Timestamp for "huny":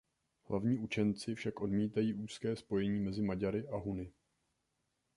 3.77-4.11